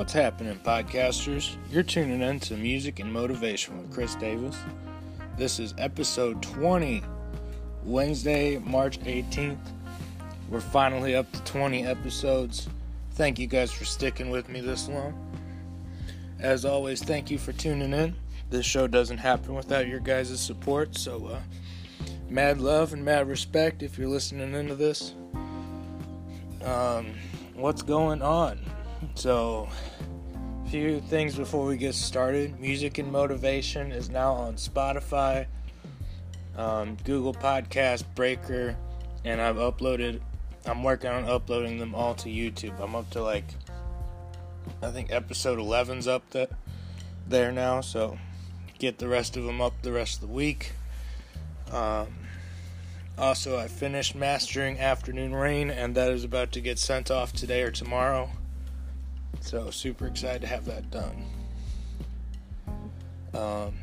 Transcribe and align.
What's 0.00 0.14
happening, 0.14 0.58
podcasters? 0.64 1.56
You're 1.70 1.82
tuning 1.82 2.22
in 2.22 2.40
to 2.40 2.56
Music 2.56 3.00
and 3.00 3.12
Motivation 3.12 3.76
with 3.76 3.92
Chris 3.92 4.14
Davis. 4.14 4.56
This 5.36 5.60
is 5.60 5.74
episode 5.76 6.42
20, 6.42 7.02
Wednesday, 7.84 8.56
March 8.56 8.98
18th. 9.00 9.58
We're 10.48 10.62
finally 10.62 11.14
up 11.14 11.30
to 11.32 11.44
20 11.44 11.84
episodes. 11.84 12.66
Thank 13.10 13.38
you 13.38 13.46
guys 13.46 13.70
for 13.70 13.84
sticking 13.84 14.30
with 14.30 14.48
me 14.48 14.62
this 14.62 14.88
long. 14.88 15.12
As 16.38 16.64
always, 16.64 17.02
thank 17.02 17.30
you 17.30 17.36
for 17.36 17.52
tuning 17.52 17.92
in. 17.92 18.16
This 18.48 18.64
show 18.64 18.86
doesn't 18.86 19.18
happen 19.18 19.54
without 19.54 19.86
your 19.86 20.00
guys' 20.00 20.40
support, 20.40 20.96
so 20.96 21.26
uh, 21.26 21.40
mad 22.30 22.58
love 22.58 22.94
and 22.94 23.04
mad 23.04 23.28
respect 23.28 23.82
if 23.82 23.98
you're 23.98 24.08
listening 24.08 24.54
into 24.54 24.76
this. 24.76 25.14
Um, 26.64 27.12
what's 27.54 27.82
going 27.82 28.22
on? 28.22 28.60
So, 29.14 29.68
a 30.64 30.68
few 30.68 31.00
things 31.00 31.34
before 31.36 31.64
we 31.64 31.76
get 31.76 31.94
started. 31.94 32.60
Music 32.60 32.98
and 32.98 33.10
Motivation 33.10 33.92
is 33.92 34.10
now 34.10 34.32
on 34.32 34.54
Spotify, 34.54 35.46
um, 36.56 36.96
Google 37.04 37.32
Podcast, 37.32 38.04
Breaker, 38.14 38.76
and 39.24 39.40
I've 39.40 39.56
uploaded. 39.56 40.20
I'm 40.66 40.82
working 40.82 41.10
on 41.10 41.24
uploading 41.24 41.78
them 41.78 41.94
all 41.94 42.14
to 42.16 42.28
YouTube. 42.28 42.78
I'm 42.80 42.94
up 42.94 43.08
to 43.10 43.22
like, 43.22 43.46
I 44.82 44.90
think 44.90 45.10
episode 45.10 45.58
11's 45.58 46.06
up 46.06 46.28
that 46.30 46.50
there 47.26 47.52
now. 47.52 47.80
So, 47.80 48.18
get 48.78 48.98
the 48.98 49.08
rest 49.08 49.36
of 49.36 49.44
them 49.44 49.60
up 49.60 49.80
the 49.82 49.92
rest 49.92 50.22
of 50.22 50.28
the 50.28 50.34
week. 50.34 50.72
Um, 51.72 52.08
also, 53.16 53.58
I 53.58 53.68
finished 53.68 54.14
mastering 54.14 54.78
Afternoon 54.78 55.34
Rain, 55.34 55.70
and 55.70 55.94
that 55.94 56.10
is 56.10 56.24
about 56.24 56.52
to 56.52 56.60
get 56.60 56.78
sent 56.78 57.10
off 57.10 57.32
today 57.32 57.62
or 57.62 57.70
tomorrow. 57.70 58.30
So, 59.40 59.70
super 59.70 60.06
excited 60.06 60.42
to 60.42 60.46
have 60.46 60.64
that 60.66 60.90
done. 60.90 61.24
Um, 63.32 63.74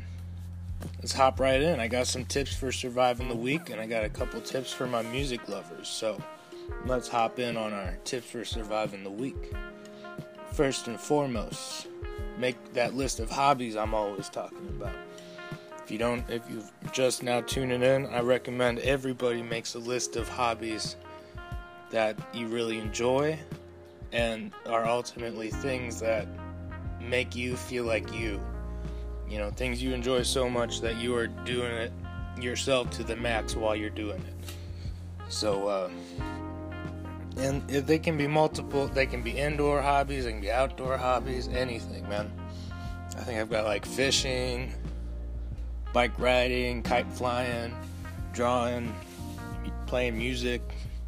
let's 0.98 1.12
hop 1.12 1.40
right 1.40 1.60
in. 1.60 1.80
I 1.80 1.88
got 1.88 2.06
some 2.06 2.24
tips 2.24 2.54
for 2.54 2.70
surviving 2.70 3.28
the 3.28 3.36
week, 3.36 3.70
and 3.70 3.80
I 3.80 3.86
got 3.86 4.04
a 4.04 4.08
couple 4.08 4.40
tips 4.40 4.72
for 4.72 4.86
my 4.86 5.02
music 5.02 5.48
lovers. 5.48 5.88
So, 5.88 6.22
let's 6.86 7.08
hop 7.08 7.38
in 7.38 7.56
on 7.56 7.72
our 7.72 7.96
tips 8.04 8.30
for 8.30 8.44
surviving 8.44 9.04
the 9.04 9.10
week. 9.10 9.52
First 10.52 10.88
and 10.88 10.98
foremost, 10.98 11.88
make 12.38 12.72
that 12.74 12.94
list 12.94 13.20
of 13.20 13.30
hobbies 13.30 13.76
I'm 13.76 13.94
always 13.94 14.28
talking 14.28 14.68
about. 14.68 14.94
If 15.84 15.90
you 15.90 15.98
don't, 15.98 16.28
if 16.28 16.42
you've 16.50 16.70
just 16.92 17.22
now 17.22 17.40
tuning 17.40 17.82
in, 17.82 18.06
I 18.06 18.20
recommend 18.20 18.78
everybody 18.80 19.42
makes 19.42 19.74
a 19.74 19.78
list 19.78 20.16
of 20.16 20.28
hobbies 20.28 20.96
that 21.90 22.16
you 22.34 22.46
really 22.46 22.78
enjoy 22.78 23.38
and 24.12 24.52
are 24.66 24.86
ultimately 24.86 25.50
things 25.50 26.00
that 26.00 26.26
make 27.00 27.36
you 27.36 27.56
feel 27.56 27.84
like 27.84 28.12
you. 28.12 28.40
You 29.28 29.38
know, 29.38 29.50
things 29.50 29.82
you 29.82 29.92
enjoy 29.92 30.22
so 30.22 30.48
much 30.48 30.80
that 30.80 30.96
you 30.96 31.14
are 31.14 31.26
doing 31.26 31.72
it 31.72 31.92
yourself 32.40 32.90
to 32.92 33.04
the 33.04 33.16
max 33.16 33.54
while 33.54 33.76
you're 33.76 33.90
doing 33.90 34.20
it. 34.20 34.54
So, 35.28 35.68
uh, 35.68 35.90
and 37.36 37.62
if 37.70 37.86
they 37.86 37.98
can 37.98 38.16
be 38.16 38.26
multiple, 38.26 38.88
they 38.88 39.06
can 39.06 39.22
be 39.22 39.32
indoor 39.32 39.82
hobbies, 39.82 40.24
they 40.24 40.32
can 40.32 40.40
be 40.40 40.50
outdoor 40.50 40.96
hobbies, 40.96 41.48
anything, 41.48 42.08
man. 42.08 42.32
I 43.16 43.20
think 43.22 43.38
I've 43.38 43.50
got 43.50 43.64
like 43.64 43.84
fishing, 43.84 44.72
bike 45.92 46.18
riding, 46.18 46.82
kite 46.82 47.10
flying, 47.12 47.74
drawing, 48.32 48.94
playing 49.86 50.16
music, 50.16 50.62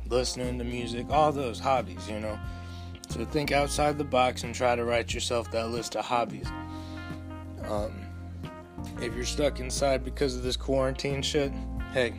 listening 0.08 0.58
to 0.58 0.64
music, 0.64 1.06
all 1.10 1.32
those 1.32 1.58
hobbies, 1.58 2.08
you 2.08 2.20
know. 2.20 2.38
So 3.10 3.24
think 3.24 3.50
outside 3.50 3.98
the 3.98 4.04
box 4.04 4.44
and 4.44 4.54
try 4.54 4.76
to 4.76 4.84
write 4.84 5.12
yourself 5.12 5.50
that 5.50 5.70
list 5.70 5.96
of 5.96 6.04
hobbies. 6.04 6.46
Um, 7.68 7.92
if 9.02 9.14
you're 9.16 9.24
stuck 9.24 9.58
inside 9.58 10.04
because 10.04 10.36
of 10.36 10.44
this 10.44 10.56
quarantine 10.56 11.20
shit, 11.20 11.52
hey, 11.92 12.14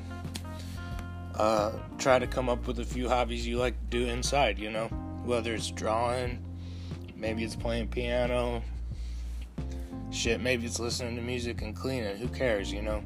uh, 1.36 1.72
try 1.98 2.20
to 2.20 2.28
come 2.28 2.50
up 2.50 2.68
with 2.68 2.80
a 2.80 2.84
few 2.84 3.08
hobbies 3.08 3.48
you 3.48 3.58
like 3.58 3.74
to 3.74 3.86
do 4.00 4.06
inside, 4.08 4.60
you 4.60 4.70
know, 4.70 4.88
whether 5.24 5.56
it's 5.56 5.72
drawing, 5.72 6.44
maybe 7.16 7.46
it's 7.46 7.56
playing 7.56 7.88
piano, 7.88 8.62
shit, 10.12 10.42
maybe 10.42 10.66
it's 10.66 10.80
listening 10.80 11.16
to 11.16 11.22
music 11.22 11.62
and 11.62 11.74
cleaning. 11.74 12.18
Who 12.18 12.28
cares, 12.28 12.72
you 12.72 12.82
know? 12.82 13.02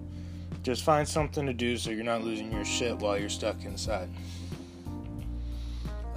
Just 0.63 0.81
find 0.81 1.07
something 1.07 1.45
to 1.45 1.53
do 1.53 1.77
so 1.77 1.91
you're 1.91 2.03
not 2.03 2.23
losing 2.23 2.51
your 2.51 2.65
shit 2.65 2.97
while 2.97 3.15
you're 3.15 3.29
stuck 3.29 3.63
inside. 3.63 4.09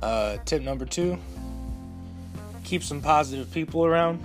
Uh, 0.03 0.39
tip 0.47 0.63
number 0.63 0.87
two 0.87 1.19
keep 2.69 2.83
some 2.83 3.01
positive 3.01 3.51
people 3.51 3.87
around. 3.87 4.23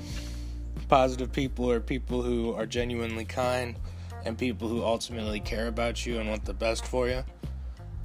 Positive 0.89 1.31
people 1.31 1.71
are 1.71 1.79
people 1.79 2.21
who 2.21 2.53
are 2.53 2.65
genuinely 2.65 3.23
kind 3.23 3.77
and 4.25 4.37
people 4.37 4.67
who 4.67 4.83
ultimately 4.83 5.39
care 5.39 5.67
about 5.67 6.05
you 6.05 6.19
and 6.19 6.29
want 6.29 6.43
the 6.43 6.53
best 6.53 6.85
for 6.85 7.07
you. 7.07 7.23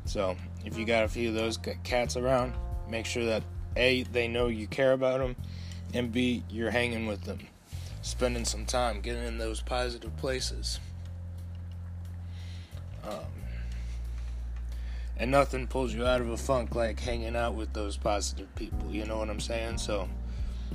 So, 0.05 0.37
if 0.65 0.79
you 0.79 0.87
got 0.87 1.05
a 1.05 1.09
few 1.09 1.31
of 1.31 1.35
those 1.35 1.59
cats 1.83 2.17
around, 2.17 2.55
make 2.89 3.05
sure 3.05 3.25
that 3.27 3.43
A, 3.77 4.05
they 4.05 4.29
know 4.29 4.47
you 4.47 4.69
care 4.69 4.93
about 4.93 5.19
them, 5.19 5.35
and 5.93 6.13
B, 6.13 6.45
you're 6.49 6.71
hanging 6.71 7.07
with 7.07 7.23
them, 7.23 7.41
spending 8.03 8.45
some 8.45 8.65
time 8.65 9.01
getting 9.01 9.25
in 9.25 9.39
those 9.39 9.61
positive 9.61 10.17
places. 10.17 10.79
Um, 13.05 13.19
and 15.17 15.31
nothing 15.33 15.67
pulls 15.67 15.93
you 15.93 16.07
out 16.07 16.21
of 16.21 16.31
a 16.31 16.37
funk 16.37 16.77
like 16.77 17.01
hanging 17.01 17.35
out 17.35 17.55
with 17.55 17.73
those 17.73 17.97
positive 17.97 18.55
people, 18.55 18.91
you 18.91 19.05
know 19.05 19.19
what 19.19 19.29
I'm 19.29 19.41
saying? 19.41 19.79
So, 19.79 20.09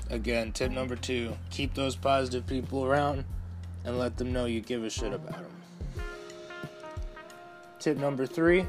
Again, 0.09 0.51
tip 0.51 0.71
number 0.71 0.95
two 0.95 1.35
keep 1.49 1.73
those 1.73 1.95
positive 1.95 2.45
people 2.45 2.85
around 2.85 3.25
and 3.85 3.99
let 3.99 4.17
them 4.17 4.31
know 4.31 4.45
you 4.45 4.61
give 4.61 4.83
a 4.83 4.89
shit 4.89 5.13
about 5.13 5.33
them. 5.33 6.03
Tip 7.79 7.97
number 7.97 8.25
three 8.25 8.65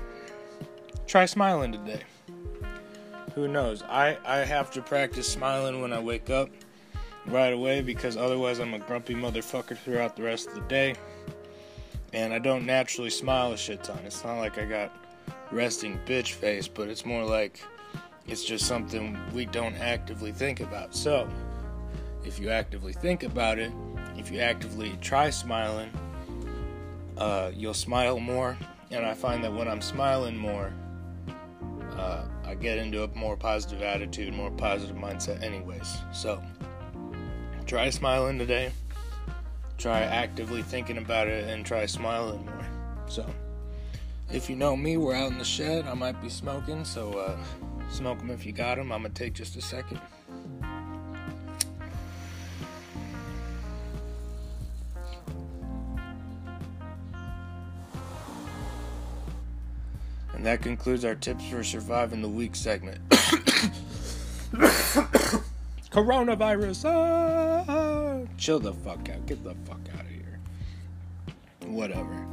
try 1.06 1.26
smiling 1.26 1.72
today. 1.72 2.02
Who 3.34 3.48
knows? 3.48 3.82
I, 3.82 4.16
I 4.24 4.38
have 4.38 4.70
to 4.72 4.82
practice 4.82 5.28
smiling 5.28 5.80
when 5.80 5.92
I 5.92 5.98
wake 5.98 6.30
up 6.30 6.50
right 7.26 7.52
away 7.52 7.82
because 7.82 8.16
otherwise 8.16 8.60
I'm 8.60 8.74
a 8.74 8.78
grumpy 8.78 9.14
motherfucker 9.14 9.76
throughout 9.76 10.16
the 10.16 10.22
rest 10.22 10.48
of 10.48 10.54
the 10.54 10.60
day. 10.62 10.94
And 12.12 12.32
I 12.32 12.38
don't 12.38 12.64
naturally 12.64 13.10
smile 13.10 13.52
a 13.52 13.56
shit 13.56 13.82
ton. 13.82 13.98
It's 14.04 14.22
not 14.22 14.38
like 14.38 14.56
I 14.56 14.66
got 14.66 14.96
resting 15.50 15.98
bitch 16.06 16.32
face, 16.32 16.68
but 16.68 16.88
it's 16.88 17.04
more 17.04 17.24
like 17.24 17.60
it's 18.26 18.44
just 18.44 18.66
something 18.66 19.18
we 19.34 19.46
don't 19.46 19.74
actively 19.76 20.32
think 20.32 20.60
about. 20.60 20.94
So, 20.94 21.28
if 22.24 22.38
you 22.38 22.50
actively 22.50 22.92
think 22.92 23.22
about 23.22 23.58
it, 23.58 23.72
if 24.16 24.30
you 24.30 24.40
actively 24.40 24.96
try 25.00 25.30
smiling, 25.30 25.90
uh, 27.18 27.50
you'll 27.54 27.74
smile 27.74 28.18
more. 28.18 28.56
And 28.90 29.04
I 29.04 29.14
find 29.14 29.42
that 29.44 29.52
when 29.52 29.68
I'm 29.68 29.82
smiling 29.82 30.36
more, 30.36 30.72
uh, 31.96 32.24
I 32.44 32.54
get 32.54 32.78
into 32.78 33.02
a 33.02 33.08
more 33.08 33.36
positive 33.36 33.82
attitude, 33.82 34.32
more 34.32 34.50
positive 34.50 34.96
mindset, 34.96 35.42
anyways. 35.42 35.96
So, 36.12 36.42
try 37.66 37.90
smiling 37.90 38.38
today. 38.38 38.72
Try 39.76 40.00
actively 40.02 40.62
thinking 40.62 40.98
about 40.98 41.28
it 41.28 41.48
and 41.48 41.66
try 41.66 41.86
smiling 41.86 42.44
more. 42.46 42.66
So, 43.08 43.26
if 44.32 44.48
you 44.48 44.56
know 44.56 44.76
me, 44.76 44.96
we're 44.96 45.14
out 45.14 45.32
in 45.32 45.38
the 45.38 45.44
shed. 45.44 45.86
I 45.86 45.94
might 45.94 46.20
be 46.22 46.28
smoking, 46.28 46.84
so 46.84 47.12
uh, 47.12 47.36
Smoke 47.94 48.18
them 48.18 48.30
if 48.30 48.44
you 48.44 48.50
got 48.50 48.76
them. 48.76 48.90
I'm 48.90 49.02
going 49.02 49.12
to 49.12 49.22
take 49.22 49.34
just 49.34 49.54
a 49.54 49.62
second. 49.62 50.00
And 60.32 60.44
that 60.44 60.60
concludes 60.60 61.04
our 61.04 61.14
tips 61.14 61.44
for 61.44 61.62
surviving 61.62 62.20
the 62.20 62.28
week 62.28 62.56
segment. 62.56 62.98
Coronavirus! 65.92 66.86
Ah! 66.86 68.26
Chill 68.36 68.58
the 68.58 68.72
fuck 68.72 69.08
out. 69.08 69.24
Get 69.26 69.44
the 69.44 69.54
fuck 69.66 69.78
out 69.94 70.00
of 70.00 70.08
here. 70.08 70.40
Whatever. 71.66 72.26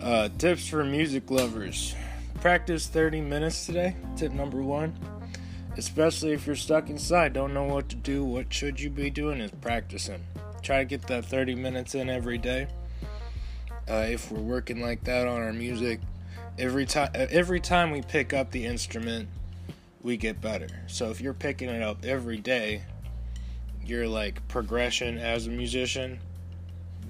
Uh, 0.00 0.28
tips 0.38 0.68
for 0.68 0.84
music 0.84 1.28
lovers 1.28 1.96
practice 2.42 2.88
30 2.88 3.20
minutes 3.20 3.66
today. 3.66 3.94
Tip 4.16 4.32
number 4.32 4.60
one. 4.60 4.92
Especially 5.76 6.32
if 6.32 6.44
you're 6.44 6.56
stuck 6.56 6.90
inside, 6.90 7.32
don't 7.32 7.54
know 7.54 7.62
what 7.62 7.88
to 7.88 7.94
do, 7.94 8.24
what 8.24 8.52
should 8.52 8.80
you 8.80 8.90
be 8.90 9.10
doing 9.10 9.40
is 9.40 9.52
practicing. 9.60 10.24
Try 10.60 10.78
to 10.80 10.84
get 10.84 11.06
that 11.06 11.24
30 11.24 11.54
minutes 11.54 11.94
in 11.94 12.10
every 12.10 12.38
day. 12.38 12.66
Uh, 13.88 14.06
if 14.08 14.32
we're 14.32 14.40
working 14.40 14.80
like 14.80 15.04
that 15.04 15.28
on 15.28 15.40
our 15.40 15.52
music, 15.52 16.00
every 16.58 16.84
time 16.84 17.10
every 17.14 17.60
time 17.60 17.92
we 17.92 18.02
pick 18.02 18.32
up 18.32 18.50
the 18.50 18.66
instrument, 18.66 19.28
we 20.02 20.16
get 20.16 20.40
better. 20.40 20.68
So 20.88 21.10
if 21.10 21.20
you're 21.20 21.34
picking 21.34 21.68
it 21.68 21.80
up 21.80 22.04
every 22.04 22.38
day, 22.38 22.82
your 23.84 24.08
like 24.08 24.46
progression 24.48 25.16
as 25.16 25.46
a 25.46 25.50
musician 25.50 26.18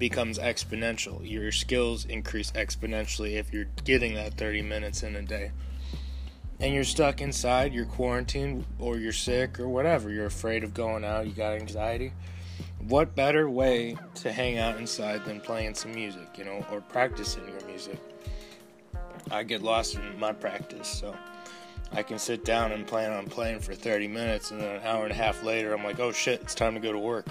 becomes 0.03 0.37
exponential. 0.37 1.17
Your 1.23 1.49
skills 1.53 2.03
increase 2.03 2.51
exponentially 2.51 3.35
if 3.35 3.53
you're 3.53 3.69
getting 3.85 4.15
that 4.15 4.33
30 4.33 4.61
minutes 4.61 5.01
in 5.01 5.15
a 5.15 5.21
day. 5.21 5.51
and 6.59 6.73
you're 6.73 6.83
stuck 6.83 7.21
inside, 7.21 7.73
you're 7.73 7.85
quarantined, 7.85 8.65
or 8.79 8.97
you're 8.97 9.13
sick, 9.13 9.61
or 9.61 9.69
whatever, 9.69 10.09
you're 10.09 10.25
afraid 10.25 10.65
of 10.65 10.73
going 10.73 11.05
out, 11.05 11.25
you 11.25 11.31
got 11.31 11.53
anxiety, 11.53 12.11
what 12.79 13.15
better 13.15 13.49
way 13.49 13.97
to 14.15 14.33
hang 14.33 14.57
out 14.57 14.77
inside 14.77 15.23
than 15.23 15.39
playing 15.39 15.73
some 15.73 15.93
music, 15.95 16.37
you 16.37 16.43
know, 16.43 16.65
or 16.69 16.81
practicing 16.81 17.47
your 17.47 17.65
music? 17.65 17.97
I 19.31 19.43
get 19.43 19.61
lost 19.61 19.95
in 19.95 20.19
my 20.19 20.33
practice, 20.33 20.89
so 20.89 21.15
I 21.93 22.03
can 22.03 22.19
sit 22.19 22.43
down 22.43 22.73
and 22.73 22.85
plan 22.85 23.13
on 23.13 23.27
playing 23.27 23.61
for 23.61 23.73
30 23.73 24.09
minutes, 24.09 24.51
and 24.51 24.59
then 24.59 24.75
an 24.75 24.81
hour 24.83 25.03
and 25.03 25.13
a 25.13 25.15
half 25.15 25.43
later, 25.43 25.73
I'm 25.73 25.83
like, 25.85 26.01
oh 26.01 26.11
shit, 26.11 26.41
it's 26.41 26.55
time 26.55 26.73
to 26.73 26.81
go 26.81 26.91
to 26.91 26.99
work. 26.99 27.27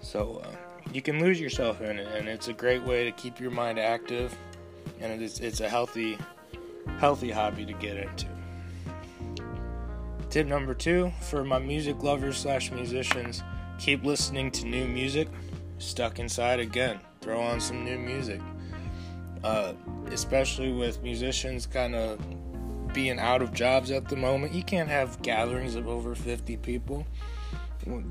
So 0.00 0.42
uh, 0.42 0.65
you 0.96 1.02
can 1.02 1.20
lose 1.20 1.38
yourself 1.38 1.82
in 1.82 1.98
it, 1.98 2.08
and 2.16 2.26
it's 2.26 2.48
a 2.48 2.54
great 2.54 2.82
way 2.82 3.04
to 3.04 3.12
keep 3.12 3.38
your 3.38 3.50
mind 3.50 3.78
active, 3.78 4.34
and 4.98 5.12
it 5.12 5.20
is, 5.20 5.40
it's 5.40 5.60
a 5.60 5.68
healthy, 5.68 6.16
healthy 6.98 7.30
hobby 7.30 7.66
to 7.66 7.74
get 7.74 7.98
into. 7.98 8.26
Tip 10.30 10.46
number 10.46 10.72
two 10.72 11.12
for 11.20 11.44
my 11.44 11.58
music 11.58 12.02
lovers 12.02 12.38
slash 12.38 12.70
musicians 12.70 13.42
keep 13.78 14.04
listening 14.04 14.50
to 14.52 14.64
new 14.66 14.88
music. 14.88 15.28
Stuck 15.76 16.18
inside 16.18 16.60
again, 16.60 16.98
throw 17.20 17.42
on 17.42 17.60
some 17.60 17.84
new 17.84 17.98
music. 17.98 18.40
Uh, 19.44 19.74
especially 20.06 20.72
with 20.72 21.02
musicians 21.02 21.66
kind 21.66 21.94
of 21.94 22.18
being 22.94 23.18
out 23.18 23.42
of 23.42 23.52
jobs 23.52 23.90
at 23.90 24.08
the 24.08 24.16
moment, 24.16 24.54
you 24.54 24.62
can't 24.62 24.88
have 24.88 25.20
gatherings 25.20 25.74
of 25.74 25.88
over 25.88 26.14
50 26.14 26.56
people. 26.56 27.06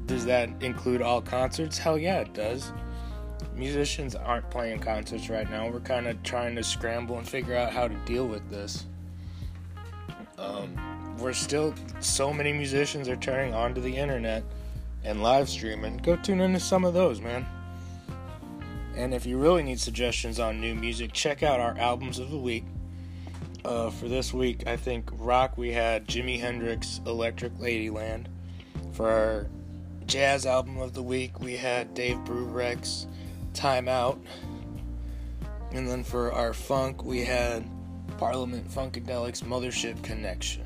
Does 0.05 0.25
that 0.25 0.49
include 0.61 1.01
all 1.01 1.21
concerts? 1.21 1.77
Hell 1.77 1.97
yeah, 1.97 2.21
it 2.21 2.33
does. 2.33 2.71
Musicians 3.55 4.15
aren't 4.15 4.49
playing 4.49 4.79
concerts 4.79 5.29
right 5.29 5.49
now. 5.49 5.69
We're 5.69 5.79
kind 5.79 6.07
of 6.07 6.21
trying 6.23 6.55
to 6.55 6.63
scramble 6.63 7.17
and 7.17 7.27
figure 7.27 7.55
out 7.55 7.71
how 7.71 7.87
to 7.87 7.95
deal 8.05 8.27
with 8.27 8.49
this. 8.49 8.85
Um, 10.37 11.15
we're 11.17 11.33
still, 11.33 11.73
so 11.99 12.33
many 12.33 12.51
musicians 12.51 13.07
are 13.07 13.15
turning 13.15 13.53
onto 13.53 13.81
the 13.81 13.95
internet 13.95 14.43
and 15.03 15.21
live 15.21 15.49
streaming. 15.49 15.97
Go 15.97 16.15
tune 16.15 16.41
into 16.41 16.59
some 16.59 16.83
of 16.83 16.93
those, 16.93 17.21
man. 17.21 17.45
And 18.95 19.13
if 19.13 19.25
you 19.25 19.37
really 19.37 19.63
need 19.63 19.79
suggestions 19.79 20.39
on 20.39 20.61
new 20.61 20.73
music, 20.73 21.11
check 21.13 21.43
out 21.43 21.59
our 21.59 21.77
albums 21.77 22.19
of 22.19 22.31
the 22.31 22.37
week. 22.37 22.65
Uh, 23.63 23.89
for 23.89 24.07
this 24.07 24.33
week, 24.33 24.67
I 24.67 24.77
think 24.77 25.09
rock 25.13 25.57
we 25.57 25.73
had 25.73 26.07
Jimi 26.07 26.39
Hendrix 26.39 27.01
Electric 27.05 27.53
Ladyland. 27.53 28.27
For 28.93 29.09
our 29.09 29.47
jazz 30.07 30.45
album 30.45 30.77
of 30.77 30.93
the 30.93 31.03
week, 31.03 31.39
we 31.39 31.57
had 31.57 31.93
Dave 31.93 32.17
Brubeck's 32.17 33.07
Time 33.53 33.87
Out. 33.87 34.19
And 35.71 35.87
then 35.87 36.03
for 36.03 36.31
our 36.31 36.53
funk, 36.53 37.03
we 37.03 37.25
had 37.25 37.65
Parliament 38.17 38.69
Funkadelic's 38.69 39.41
Mothership 39.41 40.01
Connection. 40.03 40.63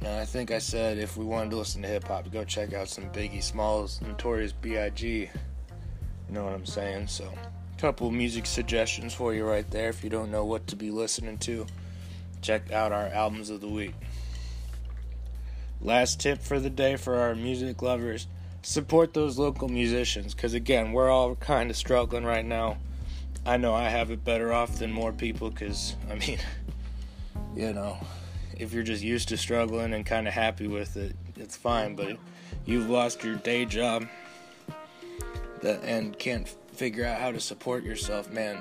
And 0.00 0.08
I 0.08 0.24
think 0.24 0.50
I 0.50 0.58
said 0.58 0.98
if 0.98 1.16
we 1.16 1.24
wanted 1.24 1.50
to 1.50 1.56
listen 1.56 1.82
to 1.82 1.88
hip 1.88 2.04
hop, 2.04 2.30
go 2.30 2.44
check 2.44 2.72
out 2.72 2.88
some 2.88 3.10
Biggie 3.10 3.42
Smalls, 3.42 4.00
Notorious 4.00 4.52
B.I.G. 4.52 5.06
You 5.08 5.30
know 6.34 6.44
what 6.44 6.52
I'm 6.52 6.66
saying? 6.66 7.08
So, 7.08 7.24
a 7.24 7.80
couple 7.80 8.10
music 8.10 8.46
suggestions 8.46 9.12
for 9.12 9.34
you 9.34 9.44
right 9.44 9.68
there 9.70 9.88
if 9.88 10.04
you 10.04 10.10
don't 10.10 10.30
know 10.30 10.44
what 10.44 10.66
to 10.68 10.76
be 10.76 10.90
listening 10.90 11.38
to. 11.38 11.66
Check 12.42 12.70
out 12.70 12.92
our 12.92 13.08
albums 13.08 13.50
of 13.50 13.60
the 13.60 13.68
week. 13.68 13.94
Last 15.80 16.20
tip 16.20 16.42
for 16.42 16.58
the 16.58 16.70
day 16.70 16.96
for 16.96 17.16
our 17.16 17.34
music 17.34 17.82
lovers 17.82 18.26
support 18.62 19.14
those 19.14 19.38
local 19.38 19.68
musicians 19.68 20.34
because, 20.34 20.52
again, 20.54 20.92
we're 20.92 21.08
all 21.08 21.36
kind 21.36 21.70
of 21.70 21.76
struggling 21.76 22.24
right 22.24 22.44
now. 22.44 22.78
I 23.46 23.56
know 23.56 23.74
I 23.74 23.88
have 23.88 24.10
it 24.10 24.24
better 24.24 24.52
off 24.52 24.78
than 24.78 24.92
more 24.92 25.12
people 25.12 25.50
because, 25.50 25.94
I 26.10 26.16
mean, 26.16 26.38
you 27.56 27.72
know, 27.72 27.96
if 28.58 28.72
you're 28.72 28.82
just 28.82 29.02
used 29.02 29.28
to 29.28 29.36
struggling 29.36 29.94
and 29.94 30.04
kind 30.04 30.26
of 30.26 30.34
happy 30.34 30.66
with 30.66 30.96
it, 30.96 31.14
it's 31.36 31.56
fine. 31.56 31.94
But 31.94 32.18
you've 32.66 32.90
lost 32.90 33.22
your 33.22 33.36
day 33.36 33.64
job 33.64 34.06
and 35.62 36.18
can't 36.18 36.48
figure 36.72 37.04
out 37.04 37.20
how 37.20 37.30
to 37.30 37.40
support 37.40 37.84
yourself, 37.84 38.30
man, 38.30 38.60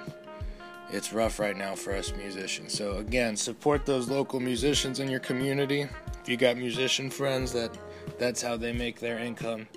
it's 0.90 1.12
rough 1.12 1.40
right 1.40 1.58
now 1.58 1.76
for 1.76 1.94
us 1.94 2.14
musicians. 2.16 2.74
So 2.74 2.98
again, 2.98 3.36
support 3.36 3.86
those 3.86 4.10
local 4.10 4.40
musicians 4.40 5.00
in 5.00 5.10
your 5.10 5.20
community. 5.20 5.88
If 6.22 6.30
you 6.30 6.38
got 6.38 6.58
musician 6.58 7.10
friends 7.10 7.52
that 7.54 7.78
that's 8.18 8.42
how 8.42 8.58
they 8.58 8.72
make 8.72 9.00
their 9.00 9.20
income, 9.20 9.68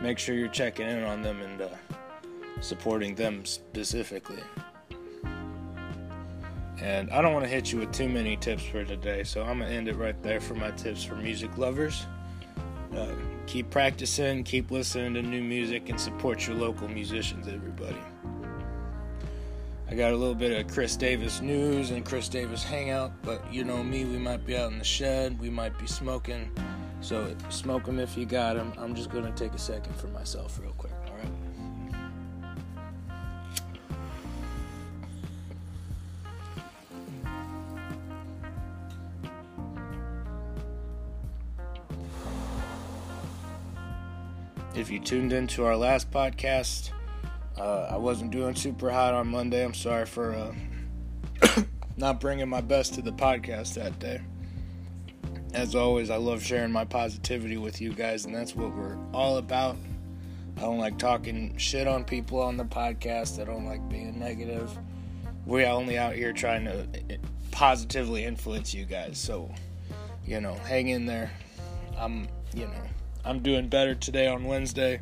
make 0.00 0.18
sure 0.18 0.34
you're 0.34 0.48
checking 0.48 0.88
in 0.88 1.02
on 1.04 1.22
them 1.22 1.40
and 1.40 1.62
uh, 1.62 1.68
supporting 2.60 3.14
them 3.14 3.44
specifically. 3.44 4.42
And 6.80 7.10
I 7.10 7.20
don't 7.20 7.34
want 7.34 7.44
to 7.44 7.50
hit 7.50 7.72
you 7.72 7.80
with 7.80 7.92
too 7.92 8.08
many 8.08 8.36
tips 8.36 8.64
for 8.64 8.84
today, 8.84 9.22
so 9.22 9.42
I'm 9.42 9.58
gonna 9.58 9.70
end 9.70 9.88
it 9.88 9.96
right 9.96 10.20
there 10.22 10.40
for 10.40 10.54
my 10.54 10.70
tips 10.70 11.04
for 11.04 11.14
music 11.14 11.58
lovers. 11.58 12.06
Uh, 12.96 13.08
keep 13.46 13.68
practicing, 13.70 14.42
keep 14.44 14.70
listening 14.70 15.14
to 15.14 15.22
new 15.22 15.42
music, 15.42 15.90
and 15.90 16.00
support 16.00 16.46
your 16.46 16.56
local 16.56 16.88
musicians, 16.88 17.48
everybody. 17.48 17.98
I 19.90 19.96
got 19.96 20.12
a 20.12 20.16
little 20.16 20.36
bit 20.36 20.52
of 20.52 20.72
Chris 20.72 20.94
Davis 20.94 21.40
news 21.40 21.90
and 21.90 22.04
Chris 22.04 22.28
Davis 22.28 22.62
hangout, 22.62 23.10
but 23.22 23.52
you 23.52 23.64
know 23.64 23.82
me, 23.82 24.04
we 24.04 24.18
might 24.18 24.46
be 24.46 24.56
out 24.56 24.70
in 24.70 24.78
the 24.78 24.84
shed, 24.84 25.36
we 25.40 25.50
might 25.50 25.76
be 25.80 25.86
smoking. 25.88 26.48
So 27.00 27.34
smoke 27.48 27.86
them 27.86 27.98
if 27.98 28.16
you 28.16 28.24
got 28.24 28.54
them. 28.54 28.72
I'm 28.78 28.94
just 28.94 29.10
going 29.10 29.24
to 29.24 29.32
take 29.32 29.52
a 29.52 29.58
second 29.58 29.96
for 29.96 30.06
myself, 30.06 30.60
real 30.62 30.70
quick. 30.78 30.92
All 31.08 31.16
right? 31.16 31.26
If 44.76 44.88
you 44.88 45.00
tuned 45.00 45.32
into 45.32 45.64
our 45.64 45.76
last 45.76 46.12
podcast, 46.12 46.92
uh, 47.60 47.88
I 47.90 47.96
wasn't 47.98 48.30
doing 48.30 48.54
super 48.54 48.90
hot 48.90 49.12
on 49.12 49.28
Monday. 49.28 49.62
I'm 49.62 49.74
sorry 49.74 50.06
for 50.06 50.32
uh, 50.32 51.62
not 51.98 52.18
bringing 52.18 52.48
my 52.48 52.62
best 52.62 52.94
to 52.94 53.02
the 53.02 53.12
podcast 53.12 53.74
that 53.74 53.98
day. 53.98 54.22
As 55.52 55.74
always, 55.74 56.08
I 56.08 56.16
love 56.16 56.42
sharing 56.42 56.72
my 56.72 56.86
positivity 56.86 57.58
with 57.58 57.80
you 57.80 57.92
guys, 57.92 58.24
and 58.24 58.34
that's 58.34 58.56
what 58.56 58.74
we're 58.74 58.96
all 59.12 59.36
about. 59.36 59.76
I 60.56 60.62
don't 60.62 60.78
like 60.78 60.96
talking 60.98 61.54
shit 61.58 61.86
on 61.86 62.04
people 62.04 62.40
on 62.40 62.56
the 62.56 62.64
podcast. 62.64 63.38
I 63.38 63.44
don't 63.44 63.66
like 63.66 63.86
being 63.90 64.18
negative. 64.18 64.70
We're 65.44 65.68
only 65.68 65.98
out 65.98 66.14
here 66.14 66.32
trying 66.32 66.64
to 66.64 66.86
eh, 67.10 67.16
positively 67.50 68.24
influence 68.24 68.72
you 68.72 68.86
guys. 68.86 69.18
So, 69.18 69.52
you 70.24 70.40
know, 70.40 70.54
hang 70.54 70.88
in 70.88 71.04
there. 71.04 71.30
I'm, 71.98 72.26
you 72.54 72.66
know, 72.66 72.82
I'm 73.22 73.40
doing 73.40 73.68
better 73.68 73.94
today 73.94 74.28
on 74.28 74.44
Wednesday. 74.44 75.00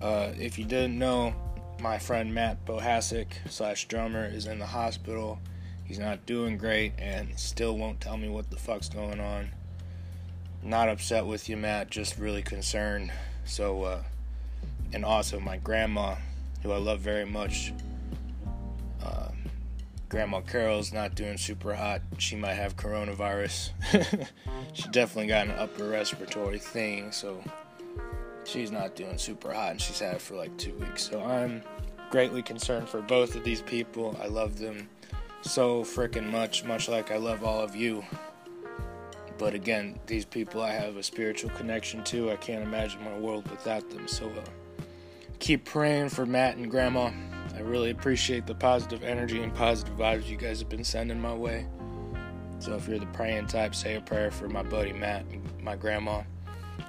Uh, 0.00 0.30
if 0.38 0.58
you 0.58 0.64
didn't 0.64 0.98
know, 0.98 1.34
my 1.82 1.98
friend 1.98 2.32
Matt 2.32 2.64
Bohasic 2.64 3.26
slash 3.50 3.88
drummer 3.88 4.24
is 4.24 4.46
in 4.46 4.60
the 4.60 4.66
hospital. 4.66 5.40
He's 5.84 5.98
not 5.98 6.24
doing 6.26 6.56
great 6.56 6.92
and 6.96 7.36
still 7.36 7.76
won't 7.76 8.00
tell 8.00 8.16
me 8.16 8.28
what 8.28 8.50
the 8.50 8.56
fuck's 8.56 8.88
going 8.88 9.18
on. 9.18 9.50
Not 10.62 10.88
upset 10.88 11.26
with 11.26 11.48
you, 11.48 11.56
Matt, 11.56 11.90
just 11.90 12.18
really 12.18 12.42
concerned. 12.42 13.10
So, 13.44 13.82
uh, 13.82 14.02
and 14.92 15.04
also 15.04 15.40
my 15.40 15.56
grandma, 15.56 16.14
who 16.62 16.70
I 16.70 16.78
love 16.78 17.00
very 17.00 17.26
much, 17.26 17.72
Uh, 19.04 19.32
Grandma 20.08 20.40
Carol's 20.42 20.92
not 20.92 21.16
doing 21.16 21.36
super 21.36 21.74
hot. 21.74 22.02
She 22.18 22.36
might 22.36 22.54
have 22.54 22.76
coronavirus. 22.76 23.70
she 24.72 24.88
definitely 24.90 25.26
got 25.26 25.48
an 25.48 25.58
upper 25.58 25.88
respiratory 25.88 26.60
thing, 26.60 27.10
so 27.10 27.42
she's 28.44 28.70
not 28.70 28.96
doing 28.96 29.18
super 29.18 29.52
hot, 29.52 29.72
and 29.72 29.80
she's 29.80 30.00
had 30.00 30.16
it 30.16 30.22
for 30.22 30.34
like 30.36 30.56
two 30.56 30.74
weeks. 30.74 31.02
So 31.02 31.22
I'm 31.22 31.62
greatly 32.10 32.42
concerned 32.42 32.88
for 32.88 33.00
both 33.00 33.34
of 33.36 33.44
these 33.44 33.62
people. 33.62 34.16
I 34.22 34.26
love 34.26 34.58
them 34.58 34.88
so 35.42 35.82
freaking 35.82 36.30
much, 36.30 36.64
much 36.64 36.88
like 36.88 37.10
I 37.10 37.16
love 37.16 37.44
all 37.44 37.60
of 37.60 37.74
you. 37.74 38.04
But 39.38 39.54
again, 39.54 39.98
these 40.06 40.24
people 40.24 40.62
I 40.62 40.72
have 40.72 40.96
a 40.96 41.02
spiritual 41.02 41.50
connection 41.50 42.04
to. 42.04 42.30
I 42.30 42.36
can't 42.36 42.62
imagine 42.62 43.02
my 43.02 43.18
world 43.18 43.50
without 43.50 43.88
them. 43.90 44.06
So 44.06 44.28
uh, 44.28 44.82
keep 45.38 45.64
praying 45.64 46.10
for 46.10 46.26
Matt 46.26 46.56
and 46.56 46.70
Grandma. 46.70 47.10
I 47.54 47.60
really 47.60 47.90
appreciate 47.90 48.46
the 48.46 48.54
positive 48.54 49.02
energy 49.02 49.42
and 49.42 49.52
positive 49.52 49.96
vibes 49.96 50.28
you 50.28 50.36
guys 50.36 50.60
have 50.60 50.68
been 50.68 50.84
sending 50.84 51.20
my 51.20 51.34
way. 51.34 51.66
So 52.60 52.74
if 52.74 52.86
you're 52.86 53.00
the 53.00 53.06
praying 53.06 53.48
type, 53.48 53.74
say 53.74 53.96
a 53.96 54.00
prayer 54.00 54.30
for 54.30 54.48
my 54.48 54.62
buddy 54.62 54.92
Matt 54.92 55.24
and 55.32 55.42
my 55.60 55.74
grandma. 55.74 56.22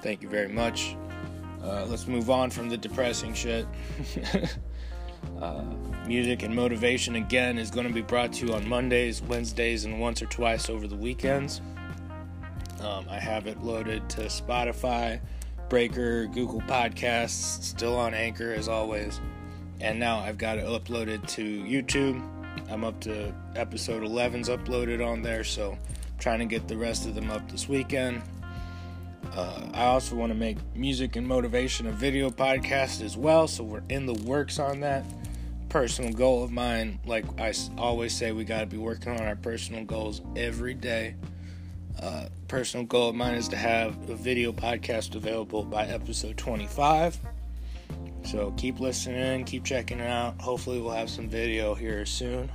Thank 0.01 0.21
you 0.21 0.29
very 0.29 0.49
much. 0.49 0.95
Uh, 1.63 1.85
let's 1.85 2.07
move 2.07 2.29
on 2.29 2.49
from 2.49 2.69
the 2.69 2.77
depressing 2.77 3.33
shit. 3.33 3.65
uh, 5.41 5.63
music 6.05 6.43
and 6.43 6.53
motivation 6.53 7.15
again 7.15 7.57
is 7.57 7.71
going 7.71 7.87
to 7.87 7.93
be 7.93 8.01
brought 8.01 8.33
to 8.33 8.47
you 8.47 8.53
on 8.53 8.67
Mondays, 8.67 9.21
Wednesdays, 9.21 9.85
and 9.85 9.99
once 9.99 10.21
or 10.21 10.25
twice 10.25 10.69
over 10.69 10.87
the 10.87 10.95
weekends. 10.95 11.61
Um, 12.81 13.05
I 13.09 13.17
have 13.17 13.47
it 13.47 13.63
loaded 13.63 14.09
to 14.09 14.23
Spotify, 14.23 15.21
Breaker, 15.69 16.25
Google 16.27 16.61
Podcasts, 16.61 17.63
still 17.63 17.95
on 17.95 18.13
Anchor 18.13 18.53
as 18.53 18.67
always 18.67 19.21
and 19.83 19.99
now 19.99 20.19
I've 20.19 20.37
got 20.37 20.57
it 20.57 20.65
uploaded 20.65 21.27
to 21.27 21.43
YouTube. 21.43 22.25
I'm 22.71 22.85
up 22.85 22.99
to 23.01 23.33
episode 23.55 24.01
11's 24.01 24.47
uploaded 24.47 25.05
on 25.05 25.21
there, 25.21 25.43
so 25.43 25.73
I'm 25.73 26.19
trying 26.19 26.39
to 26.39 26.45
get 26.45 26.69
the 26.69 26.77
rest 26.77 27.05
of 27.05 27.15
them 27.15 27.29
up 27.29 27.51
this 27.51 27.67
weekend. 27.67 28.21
Uh, 29.35 29.61
I 29.73 29.85
also 29.85 30.15
want 30.15 30.31
to 30.31 30.37
make 30.37 30.57
music 30.75 31.15
and 31.15 31.27
motivation 31.27 31.87
a 31.87 31.91
video 31.91 32.29
podcast 32.29 33.01
as 33.03 33.17
well, 33.17 33.47
so 33.47 33.63
we're 33.63 33.81
in 33.89 34.05
the 34.05 34.13
works 34.13 34.59
on 34.59 34.81
that. 34.81 35.03
Personal 35.69 36.13
goal 36.13 36.43
of 36.43 36.51
mine, 36.51 36.99
like 37.07 37.25
I 37.39 37.51
always 37.79 38.15
say, 38.15 38.31
we 38.31 38.43
got 38.43 38.59
to 38.59 38.67
be 38.67 38.77
working 38.77 39.11
on 39.11 39.21
our 39.21 39.35
personal 39.35 39.83
goals 39.85 40.21
every 40.35 40.75
day. 40.75 41.15
Uh, 41.99 42.25
personal 42.47 42.85
goal 42.85 43.09
of 43.09 43.15
mine 43.15 43.33
is 43.33 43.47
to 43.47 43.55
have 43.55 43.97
a 44.07 44.15
video 44.15 44.51
podcast 44.51 45.15
available 45.15 45.63
by 45.63 45.85
episode 45.85 46.37
25. 46.37 47.19
So 48.25 48.53
keep 48.55 48.79
listening, 48.79 49.45
keep 49.45 49.63
checking 49.63 49.99
it 49.99 50.07
out. 50.07 50.39
Hopefully, 50.39 50.79
we'll 50.79 50.91
have 50.91 51.09
some 51.09 51.27
video 51.27 51.73
here 51.73 52.05
soon. 52.05 52.51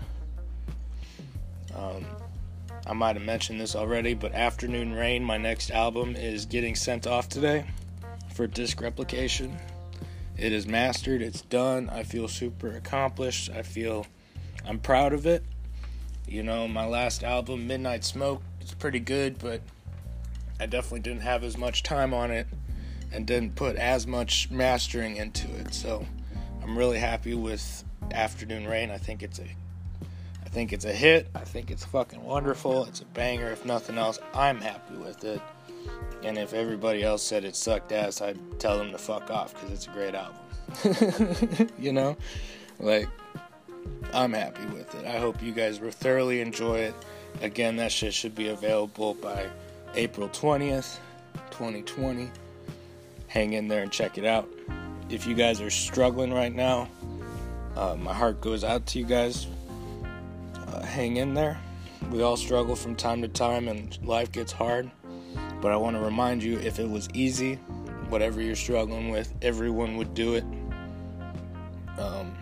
Um, 1.74 2.04
I 2.88 2.94
might 2.94 3.16
have 3.16 3.24
mentioned 3.24 3.60
this 3.60 3.76
already, 3.76 4.14
but 4.14 4.32
Afternoon 4.32 4.94
Rain, 4.94 5.22
my 5.22 5.36
next 5.36 5.70
album, 5.70 6.16
is 6.16 6.46
getting 6.46 6.74
sent 6.74 7.06
off 7.06 7.28
today 7.28 7.66
for 8.34 8.46
disc 8.46 8.80
replication. 8.80 9.58
It 10.38 10.52
is 10.52 10.66
mastered, 10.66 11.20
it's 11.20 11.42
done. 11.42 11.90
I 11.90 12.02
feel 12.02 12.28
super 12.28 12.68
accomplished. 12.68 13.50
I 13.50 13.60
feel 13.60 14.06
I'm 14.66 14.78
proud 14.78 15.12
of 15.12 15.26
it. 15.26 15.44
You 16.26 16.42
know, 16.42 16.66
my 16.66 16.86
last 16.86 17.22
album, 17.22 17.66
Midnight 17.66 18.04
Smoke, 18.04 18.42
it's 18.60 18.72
pretty 18.72 19.00
good, 19.00 19.38
but 19.38 19.60
I 20.58 20.64
definitely 20.64 21.00
didn't 21.00 21.22
have 21.22 21.44
as 21.44 21.58
much 21.58 21.82
time 21.82 22.14
on 22.14 22.30
it 22.30 22.46
and 23.12 23.26
didn't 23.26 23.54
put 23.54 23.76
as 23.76 24.06
much 24.06 24.50
mastering 24.50 25.16
into 25.16 25.48
it. 25.56 25.74
So 25.74 26.06
I'm 26.62 26.76
really 26.78 26.98
happy 26.98 27.34
with 27.34 27.84
Afternoon 28.12 28.66
Rain. 28.66 28.90
I 28.90 28.98
think 28.98 29.22
it's 29.22 29.40
a 29.40 29.46
I 30.48 30.50
think 30.50 30.72
it's 30.72 30.86
a 30.86 30.92
hit. 30.92 31.28
I 31.34 31.40
think 31.40 31.70
it's 31.70 31.84
fucking 31.84 32.22
wonderful. 32.22 32.86
It's 32.86 33.02
a 33.02 33.04
banger. 33.04 33.50
If 33.50 33.66
nothing 33.66 33.98
else, 33.98 34.18
I'm 34.32 34.62
happy 34.62 34.94
with 34.94 35.22
it. 35.22 35.42
And 36.24 36.38
if 36.38 36.54
everybody 36.54 37.02
else 37.02 37.22
said 37.22 37.44
it 37.44 37.54
sucked 37.54 37.92
ass, 37.92 38.22
I'd 38.22 38.58
tell 38.58 38.78
them 38.78 38.90
to 38.92 38.96
fuck 38.96 39.30
off 39.30 39.52
because 39.52 39.70
it's 39.70 39.86
a 39.88 39.90
great 39.90 40.14
album. 40.14 41.68
you 41.78 41.92
know? 41.92 42.16
Like, 42.80 43.10
I'm 44.14 44.32
happy 44.32 44.64
with 44.68 44.94
it. 44.94 45.04
I 45.04 45.18
hope 45.18 45.42
you 45.42 45.52
guys 45.52 45.80
will 45.80 45.90
thoroughly 45.90 46.40
enjoy 46.40 46.78
it. 46.78 46.94
Again, 47.42 47.76
that 47.76 47.92
shit 47.92 48.14
should 48.14 48.34
be 48.34 48.48
available 48.48 49.12
by 49.12 49.50
April 49.96 50.30
20th, 50.30 50.96
2020. 51.50 52.30
Hang 53.26 53.52
in 53.52 53.68
there 53.68 53.82
and 53.82 53.92
check 53.92 54.16
it 54.16 54.24
out. 54.24 54.48
If 55.10 55.26
you 55.26 55.34
guys 55.34 55.60
are 55.60 55.68
struggling 55.68 56.32
right 56.32 56.54
now, 56.54 56.88
uh, 57.76 57.96
my 57.96 58.14
heart 58.14 58.40
goes 58.40 58.64
out 58.64 58.86
to 58.86 58.98
you 58.98 59.04
guys 59.04 59.46
uh, 60.72 60.82
hang 60.82 61.16
in 61.16 61.34
there. 61.34 61.58
We 62.10 62.22
all 62.22 62.36
struggle 62.36 62.76
from 62.76 62.94
time 62.94 63.22
to 63.22 63.28
time 63.28 63.68
and 63.68 63.98
life 64.04 64.32
gets 64.32 64.52
hard. 64.52 64.90
But 65.60 65.72
I 65.72 65.76
want 65.76 65.96
to 65.96 66.02
remind 66.02 66.42
you 66.42 66.58
if 66.58 66.78
it 66.78 66.88
was 66.88 67.08
easy, 67.14 67.56
whatever 68.08 68.40
you're 68.40 68.56
struggling 68.56 69.10
with, 69.10 69.34
everyone 69.42 69.96
would 69.96 70.14
do 70.14 70.34
it. 70.34 70.44
Um, 71.98 72.36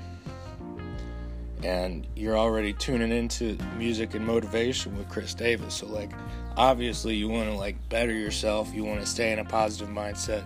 and 1.63 2.07
you're 2.15 2.37
already 2.37 2.75
tuning 2.75 3.11
into 3.11 3.57
music 3.79 4.15
and 4.15 4.25
motivation 4.25 4.97
with 4.97 5.09
Chris 5.09 5.33
Davis. 5.33 5.75
So, 5.75 5.87
like, 5.87 6.11
obviously, 6.57 7.15
you 7.15 7.29
want 7.29 7.49
to 7.49 7.57
like 7.57 7.77
better 7.89 8.13
yourself. 8.13 8.73
You 8.75 8.85
want 8.85 9.01
to 9.01 9.07
stay 9.07 9.33
in 9.33 9.39
a 9.39 9.45
positive 9.45 9.89
mindset. 9.89 10.45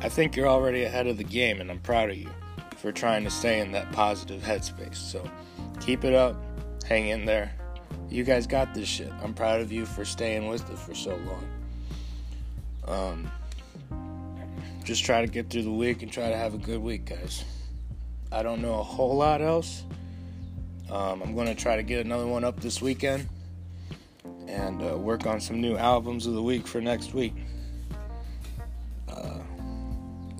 I 0.00 0.08
think 0.08 0.36
you're 0.36 0.48
already 0.48 0.84
ahead 0.84 1.08
of 1.08 1.16
the 1.16 1.24
game, 1.24 1.60
and 1.60 1.70
I'm 1.70 1.80
proud 1.80 2.10
of 2.10 2.16
you 2.16 2.30
for 2.76 2.92
trying 2.92 3.24
to 3.24 3.30
stay 3.30 3.60
in 3.60 3.72
that 3.72 3.90
positive 3.90 4.40
headspace. 4.42 4.94
So, 4.94 5.28
keep 5.80 6.04
it 6.04 6.14
up 6.14 6.36
hang 6.86 7.08
in 7.08 7.24
there. 7.24 7.52
You 8.08 8.24
guys 8.24 8.46
got 8.46 8.74
this 8.74 8.88
shit. 8.88 9.12
I'm 9.22 9.34
proud 9.34 9.60
of 9.60 9.72
you 9.72 9.86
for 9.86 10.04
staying 10.04 10.48
with 10.48 10.68
us 10.70 10.84
for 10.84 10.94
so 10.94 11.16
long. 11.16 11.48
Um, 12.86 13.30
just 14.84 15.04
try 15.04 15.22
to 15.22 15.26
get 15.26 15.48
through 15.48 15.62
the 15.62 15.72
week 15.72 16.02
and 16.02 16.12
try 16.12 16.28
to 16.28 16.36
have 16.36 16.54
a 16.54 16.58
good 16.58 16.80
week, 16.82 17.06
guys. 17.06 17.44
I 18.30 18.42
don't 18.42 18.60
know 18.60 18.78
a 18.78 18.82
whole 18.82 19.16
lot 19.16 19.40
else. 19.40 19.84
Um, 20.90 21.22
I'm 21.22 21.34
going 21.34 21.46
to 21.46 21.54
try 21.54 21.76
to 21.76 21.82
get 21.82 22.04
another 22.04 22.26
one 22.26 22.44
up 22.44 22.60
this 22.60 22.82
weekend 22.82 23.28
and 24.46 24.82
uh, 24.82 24.96
work 24.98 25.26
on 25.26 25.40
some 25.40 25.60
new 25.60 25.76
albums 25.76 26.26
of 26.26 26.34
the 26.34 26.42
week 26.42 26.66
for 26.66 26.80
next 26.80 27.14
week. 27.14 27.34
Uh, 29.08 29.38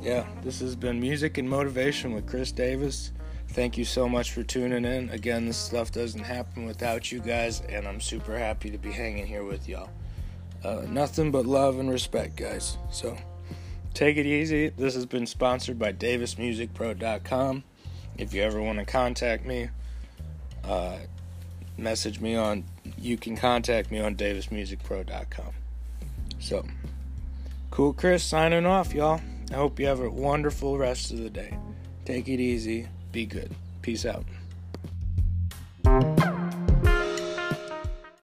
yeah, 0.02 0.26
this 0.42 0.60
has 0.60 0.76
been 0.76 1.00
Music 1.00 1.38
and 1.38 1.48
Motivation 1.48 2.12
with 2.12 2.26
Chris 2.26 2.52
Davis. 2.52 3.12
Thank 3.54 3.78
you 3.78 3.84
so 3.84 4.08
much 4.08 4.32
for 4.32 4.42
tuning 4.42 4.84
in. 4.84 5.10
Again, 5.10 5.46
this 5.46 5.56
stuff 5.56 5.92
doesn't 5.92 6.24
happen 6.24 6.66
without 6.66 7.12
you 7.12 7.20
guys, 7.20 7.60
and 7.60 7.86
I'm 7.86 8.00
super 8.00 8.36
happy 8.36 8.68
to 8.68 8.78
be 8.78 8.90
hanging 8.90 9.26
here 9.28 9.44
with 9.44 9.68
y'all. 9.68 9.90
Uh, 10.64 10.82
nothing 10.88 11.30
but 11.30 11.46
love 11.46 11.78
and 11.78 11.88
respect, 11.88 12.34
guys. 12.34 12.78
So 12.90 13.16
take 13.94 14.16
it 14.16 14.26
easy. 14.26 14.70
This 14.70 14.96
has 14.96 15.06
been 15.06 15.24
sponsored 15.24 15.78
by 15.78 15.92
DavisMusicPro.com. 15.92 17.62
If 18.18 18.34
you 18.34 18.42
ever 18.42 18.60
want 18.60 18.80
to 18.80 18.84
contact 18.84 19.46
me, 19.46 19.68
uh, 20.64 20.96
message 21.78 22.20
me 22.20 22.34
on. 22.34 22.64
You 22.98 23.16
can 23.16 23.36
contact 23.36 23.92
me 23.92 24.00
on 24.00 24.16
DavisMusicPro.com. 24.16 25.52
So, 26.40 26.64
cool, 27.70 27.92
Chris, 27.92 28.24
signing 28.24 28.66
off, 28.66 28.92
y'all. 28.92 29.20
I 29.52 29.54
hope 29.54 29.78
you 29.78 29.86
have 29.86 30.00
a 30.00 30.10
wonderful 30.10 30.76
rest 30.76 31.12
of 31.12 31.18
the 31.18 31.30
day. 31.30 31.56
Take 32.04 32.26
it 32.26 32.40
easy. 32.40 32.88
Be 33.14 33.26
good. 33.26 33.54
Peace 33.80 34.04
out. 34.06 34.24